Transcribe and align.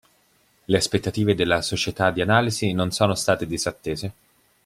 Le 0.67 0.77
aspettative 0.77 1.35
della 1.35 1.61
società 1.61 2.09
di 2.09 2.21
analisi 2.21 2.71
non 2.73 2.89
sono 2.89 3.13
state 3.13 3.45
disattese. 3.45 4.13